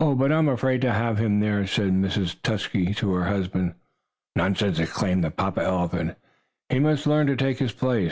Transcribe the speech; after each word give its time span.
"Oh, 0.00 0.14
but 0.14 0.30
I 0.30 0.38
am 0.40 0.48
afraid 0.50 0.82
to 0.82 0.92
have 0.92 1.16
him 1.16 1.40
there," 1.40 1.66
said 1.66 1.92
Mrs. 1.92 2.36
Tusky 2.42 2.92
to 2.92 3.14
her 3.14 3.24
husband. 3.24 3.76
"Nonsense!" 4.36 4.78
exclaimed 4.78 5.24
the 5.24 5.30
papa 5.30 5.62
elephant. 5.62 6.18
"He 6.68 6.78
must 6.78 7.06
learn 7.06 7.26
to 7.28 7.34
take 7.36 7.58
his 7.58 7.72
place. 7.72 8.06